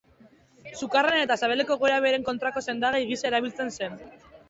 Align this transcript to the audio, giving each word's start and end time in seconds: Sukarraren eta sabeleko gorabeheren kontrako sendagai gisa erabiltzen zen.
Sukarraren 0.79 1.21
eta 1.27 1.37
sabeleko 1.43 1.79
gorabeheren 1.85 2.27
kontrako 2.33 2.67
sendagai 2.71 3.07
gisa 3.15 3.33
erabiltzen 3.33 3.75
zen. 3.81 4.05